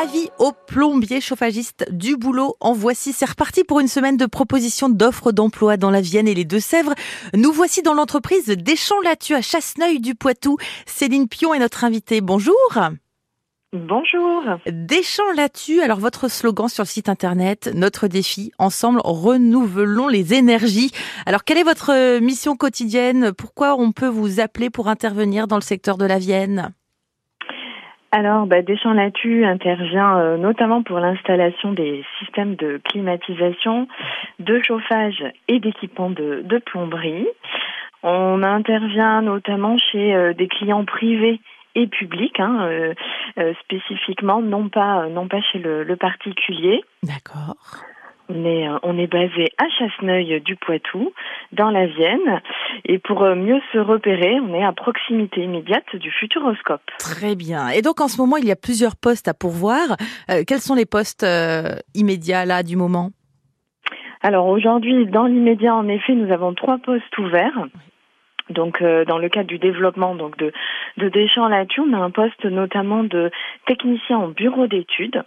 [0.00, 3.12] Avis aux plombiers chauffagistes du boulot en voici.
[3.12, 6.94] C'est reparti pour une semaine de propositions d'offres d'emploi dans la Vienne et les Deux-Sèvres.
[7.34, 10.56] Nous voici dans l'entreprise Deschamps-Latu à Chasseneuil du Poitou.
[10.86, 12.20] Céline Pion est notre invitée.
[12.20, 12.54] Bonjour.
[13.72, 14.44] Bonjour.
[14.68, 20.92] Deschamps-Latu, alors votre slogan sur le site internet, notre défi, ensemble renouvelons les énergies.
[21.26, 23.32] Alors quelle est votre mission quotidienne?
[23.32, 26.72] Pourquoi on peut vous appeler pour intervenir dans le secteur de la Vienne?
[28.10, 33.86] Alors, bah, Deschamps Latu intervient euh, notamment pour l'installation des systèmes de climatisation,
[34.38, 37.26] de chauffage et d'équipement de, plomberie.
[38.02, 41.40] On intervient notamment chez euh, des clients privés
[41.74, 42.60] et publics, hein,
[43.38, 46.82] euh, spécifiquement, non pas non pas chez le particulier.
[47.02, 47.56] D'accord.
[48.30, 51.12] On est, euh, on est basé à Chasseneuil du Poitou,
[51.52, 52.42] dans la Vienne.
[52.84, 56.82] Et pour euh, mieux se repérer, on est à proximité immédiate du Futuroscope.
[56.98, 57.68] Très bien.
[57.70, 59.96] Et donc en ce moment, il y a plusieurs postes à pourvoir.
[60.30, 61.26] Euh, quels sont les postes
[61.94, 63.10] immédiats là du moment?
[64.20, 67.66] Alors aujourd'hui, dans l'immédiat, en effet, nous avons trois postes ouverts.
[68.50, 70.52] Donc, dans le cadre du développement donc de,
[70.96, 73.30] de Deschamps Latu, on a un poste notamment de
[73.66, 75.22] technicien en bureau d'études.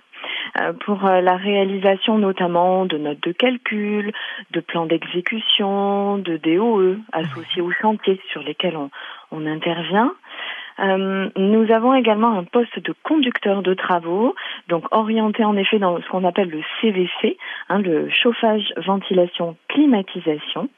[0.60, 4.12] Euh, pour euh, la réalisation notamment de notes de calcul,
[4.52, 8.90] de plans d'exécution, de DOE associés aux chantiers sur lesquels on,
[9.32, 10.14] on intervient.
[10.82, 14.36] Euh, nous avons également un poste de conducteur de travaux,
[14.68, 17.38] donc orienté en effet dans ce qu'on appelle le CVC,
[17.70, 20.70] hein, le chauffage, ventilation, climatisation.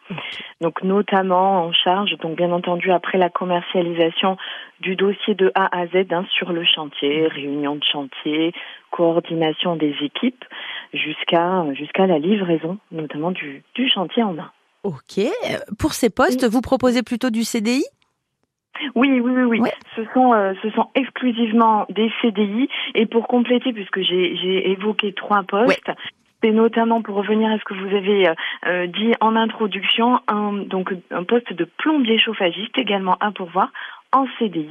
[0.61, 4.37] Donc notamment en charge, donc bien entendu après la commercialisation
[4.81, 8.53] du dossier de A à Z hein, sur le chantier, réunion de chantier,
[8.91, 10.43] coordination des équipes,
[10.93, 14.51] jusqu'à jusqu'à la livraison, notamment du, du chantier en main.
[14.83, 15.21] Ok.
[15.79, 17.85] Pour ces postes, vous proposez plutôt du CDI
[18.95, 19.69] oui, oui, oui, oui.
[19.95, 22.69] Ce sont, euh, ce sont exclusivement des CDI.
[22.95, 25.91] Et pour compléter, puisque j'ai évoqué trois postes,
[26.43, 28.33] c'est notamment pour revenir à ce que vous avez euh,
[28.67, 33.71] euh, dit en introduction, un, donc un poste de plombier chauffagiste également à pourvoir
[34.11, 34.69] en CDI,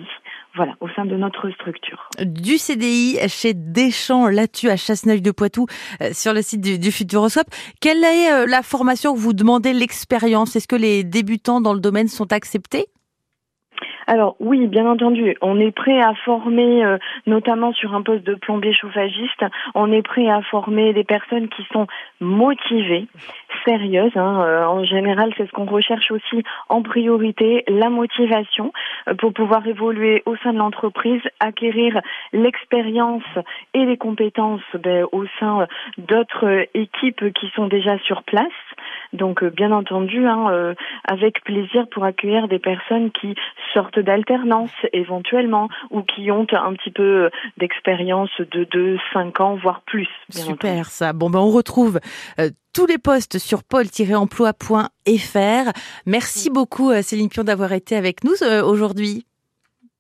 [0.55, 2.09] voilà, au sein de notre structure.
[2.21, 5.67] Du CDI chez Deschamps Latu à Chasseneuil-de-Poitou
[6.13, 7.49] sur le site du, du Futuroscope.
[7.81, 10.55] Quelle est la formation que vous demandez, l'expérience?
[10.55, 12.87] Est-ce que les débutants dans le domaine sont acceptés?
[14.07, 18.35] Alors oui, bien entendu, on est prêt à former, euh, notamment sur un poste de
[18.35, 21.87] plombier chauffagiste, on est prêt à former des personnes qui sont
[22.21, 23.07] motivées,
[23.65, 24.17] sérieuses.
[24.17, 24.43] Hein.
[24.45, 28.73] Euh, en général, c'est ce qu'on recherche aussi en priorité, la motivation
[29.09, 32.01] euh, pour pouvoir évoluer au sein de l'entreprise, acquérir
[32.33, 33.23] l'expérience
[33.75, 35.67] et les compétences ben, au sein
[35.99, 38.49] d'autres équipes qui sont déjà sur place.
[39.13, 40.75] Donc bien entendu, hein,
[41.05, 43.35] avec plaisir pour accueillir des personnes qui
[43.75, 49.83] sortent d'alternance éventuellement ou qui ont un petit peu d'expérience de 2, 5 ans, voire
[49.87, 50.09] plus.
[50.31, 51.13] Super ça.
[51.13, 52.01] Bon ben on retrouve
[52.39, 55.73] euh, tous les postes sur pôle-emploi.fr.
[56.07, 59.27] Merci beaucoup euh, Céline Pion d'avoir été avec nous euh, aujourd'hui.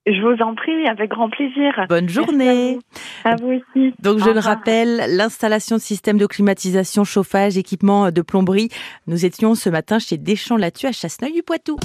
[0.06, 1.86] Je vous en prie, avec grand plaisir.
[1.88, 2.78] Bonne journée.
[3.24, 3.94] À vous, aussi.
[4.00, 8.68] Donc, je le rappelle, l'installation de systèmes de climatisation, chauffage, équipement de plomberie.
[9.06, 11.76] Nous étions ce matin chez Deschamps Latu à Chasseneuil du Poitou.